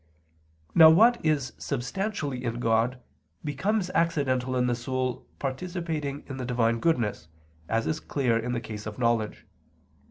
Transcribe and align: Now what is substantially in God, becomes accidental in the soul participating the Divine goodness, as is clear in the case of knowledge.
Now 0.73 0.89
what 0.89 1.23
is 1.23 1.53
substantially 1.59 2.43
in 2.43 2.59
God, 2.59 2.99
becomes 3.45 3.91
accidental 3.91 4.55
in 4.55 4.65
the 4.65 4.73
soul 4.73 5.27
participating 5.37 6.23
the 6.23 6.43
Divine 6.43 6.79
goodness, 6.79 7.27
as 7.69 7.85
is 7.85 7.99
clear 7.99 8.35
in 8.35 8.53
the 8.53 8.61
case 8.61 8.87
of 8.87 8.97
knowledge. 8.97 9.45